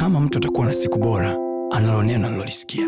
[0.00, 1.36] kama mtu atakuwa na siku bora
[1.70, 2.86] analo neno alilolisikia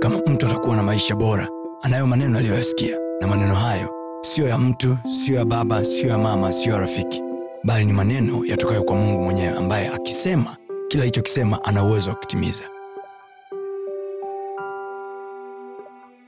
[0.00, 1.48] kama mtu atakuwa na maisha bora
[1.82, 2.96] anayo maneno aliyoyasikia.
[3.20, 3.90] Na maneno hayo
[4.22, 7.22] siyo ya mtu siyo ya baba siyo ya mama siyo ya rafiki.
[7.64, 10.56] Bali ni maneno yatokayo kwa mungu mwenyewe ambaye akisema
[10.88, 12.64] kila alichokisema ana uwezo wa kutimiza.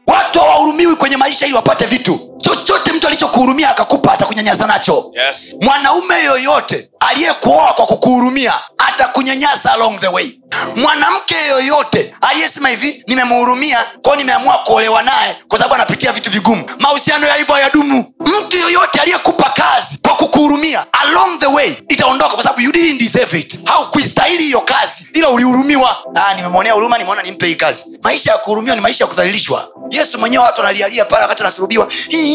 [0.07, 5.13] Watu hawahurumiwi kwenye maisha ili wapate vitu chochote mtu alichokuhurumia akakupa atakunyanyasa nacho.
[5.27, 5.57] Yes.
[5.61, 10.31] mwanaume yoyote aliyekuoa kwa kukuhurumia atakunyanyasa along the way.
[10.77, 16.65] Mwanamke yoyote aliyesema hivi nimemhurumia kwao nimeamua kuolewa naye kwa sababu anapitia vitu vigumu.
[16.79, 18.15] Mahusiano ya hivyo hayadumu.
[18.21, 23.39] Mtu yoyote aliyekupa kazi kwa kukuhurumia along the way itaondoka kwa sababu you didn't deserve
[23.39, 23.61] it.
[23.65, 25.97] Haukuistahili hiyo kazi ila ulihurumiwa.
[26.15, 27.85] Ah, nimemwonea huruma nimeona nimpe hii kazi.
[28.03, 29.69] Maisha ya kuhurumiwa ni maisha ya kudhalilishwa.
[29.91, 32.27] Yesu mwenyewe watu analialia pale wakati anasulubiwa "Hii,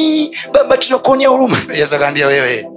[0.54, 1.62] baba tunakuonea huruma.
[1.76, 2.68] Yesu akaambia wewe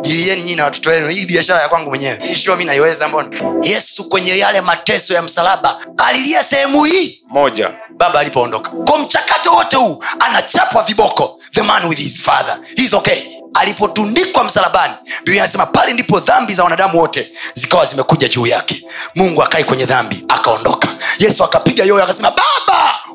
[0.00, 1.08] jilieni nyinyi na watoto wenu.
[1.08, 2.18] Hii biashara ya kwangu mwenyewe.
[2.34, 3.28] Hii mi naiweza mbona?
[3.62, 7.22] Yesu kwenye yale mateso ya msalaba alilia sehemu hii.
[7.28, 7.70] Moja.
[7.96, 8.70] baba alipoondoka.
[8.70, 11.38] Kwa mchakato wote huu anachapwa viboko.
[11.50, 12.58] The man with his father.
[12.76, 13.18] He's okay.
[13.54, 14.94] Alipotundikwa msalabani
[15.24, 18.84] biblia anasema pale ndipo dhambi za wanadamu wote zikawa zimekuja juu yake.
[19.14, 20.88] Mungu akai kwenye dhambi akaondoka.
[21.18, 22.42] Yesu akapiga yoyo akasema baba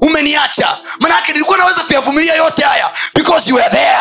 [0.02, 0.78] umeniacha.
[1.00, 3.98] Manake nilikuwa naweza kuyavumilia yote haya because you are there.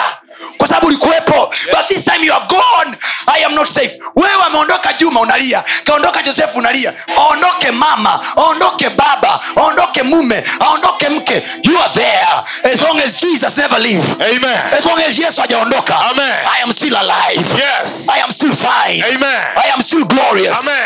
[0.58, 1.54] Kwa sababu ulikuwepo.
[1.72, 2.96] But this time you are gone.
[3.38, 4.00] I am not safe.
[4.16, 5.64] Wewe ameondoka juma unalia.
[5.84, 6.92] Kaondoka josefu unalia.
[7.16, 11.42] Aondoke mama aondoke baba aondoke mume aondoke mke.
[11.62, 12.72] You are there.
[12.74, 14.04] As long as jesus never leave.
[14.20, 14.74] Amen.
[14.74, 16.32] as long as yesu hajaondoka Amen.
[16.58, 17.44] i am still alive.
[17.58, 18.08] Yes.
[18.08, 19.04] i am still fine.
[19.14, 19.42] Amen.
[19.56, 20.58] i am still glorious.
[20.58, 20.85] Amen.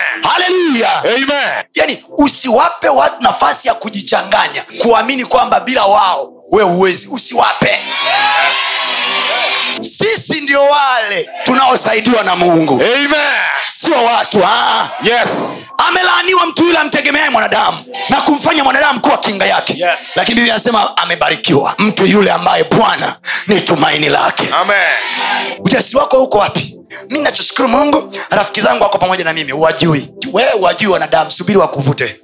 [0.50, 1.64] Hallelujah Amen.
[1.74, 7.78] yani usiwape watu nafasi ya kujichanganya kuamini kwamba bila wao we uwezi usiwape
[9.80, 13.14] sisi ndio wale tunaosaidiwa na mungu Amen.
[13.64, 14.88] sio watu aa.
[15.02, 15.30] Yes.
[15.88, 20.00] amelaaniwa mtu yule amtegemeaye mwanadamu na kumfanya mwanadamu kuwa kinga yake Yes.
[20.16, 23.16] lakini bibi anasema amebarikiwa mtu yule ambaye bwana
[23.46, 24.76] ni tumaini lake Amen.
[25.58, 26.69] ujasiri wako uko wapi
[27.10, 32.16] mi nachoshukuru mungu rafiki zangu wako pamoja na mimi wajui wewe wajui wanadamu subiri wakuvute.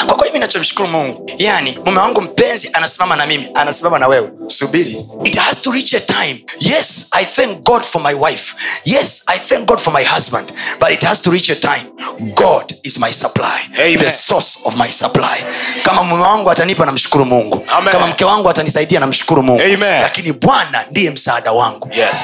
[0.00, 1.30] Ah, kwa kweli mi nachomshukuru mungu.
[1.38, 4.30] Yani mume wangu mpenzi anasimama na mimi anasimama na wewe.
[4.46, 5.06] Subiri.
[5.24, 6.44] It has to reach a time.
[6.60, 8.54] Yes i thank god for my wife.
[8.84, 10.52] Yes i thank god for my husband.
[10.80, 11.92] But it has to reach a time.
[12.34, 13.60] God is my supply.
[13.78, 13.98] Amen.
[13.98, 15.38] the source of my supply.
[15.82, 17.64] Kama mume wangu atanipa namshukuru mungu.
[17.68, 17.92] Amen.
[17.92, 19.62] kama mke wangu atanisaidia namshukuru mungu.
[19.62, 20.00] Amen.
[20.02, 21.90] lakini bwana ndiye msaada wangu.
[21.96, 22.16] Yes.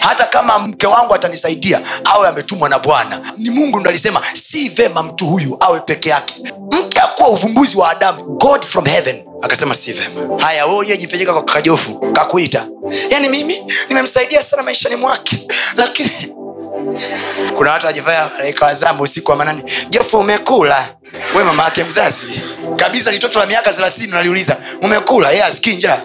[0.00, 3.20] Hata kama mke wangu atanisaidia awe ametumwa na bwana.
[3.36, 6.34] Ni mungu ndo alisema si vema mtu huyu awe peke yake.
[6.72, 9.24] Mke akuwa uvumbuzi wa adamu god from heaven.
[9.42, 10.38] Akasema si vema.
[10.42, 12.66] Haya we kwa kajofu kakuita.
[13.10, 16.10] Yaani mimi nimemsaidia sana maishani mwake lakini
[17.56, 19.62] kuna watu wajivaya malaika wa usiku wa manane.
[19.88, 20.88] Jofu umekula?
[21.36, 22.24] We mama yake mzazi.
[22.76, 24.56] Kabisa litoto la miaka thelathini naliuliza.
[24.82, 25.30] Umekula?
[25.30, 26.00] Ye asikii njaa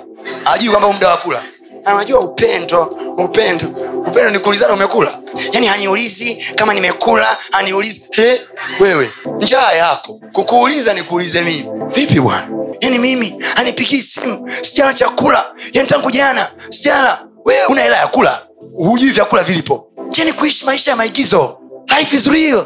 [0.45, 1.43] ajui kwamba muda wa kula
[1.85, 2.83] anajua upendo
[3.17, 3.67] upendo.
[4.07, 5.19] Upendo ni kuulizana umekula.
[5.51, 8.01] Yani haniulizi kama nimekula haniulizi.
[8.11, 8.41] He
[8.79, 10.19] wewe njaa yako.
[10.33, 11.65] Kukuuliza nikuulize mimi.
[11.95, 12.47] Vipi bwana?
[12.81, 14.51] Yani mimi anipikii simu.
[14.61, 15.45] Sijala chakula.
[15.73, 17.27] Yani tangu jana sijala.
[17.69, 18.41] Una hela ya kula?
[18.75, 19.87] Hujui vyakula vilipo.
[20.09, 21.57] Jani kuishi maisha ya maigizo.
[21.99, 22.65] Life is real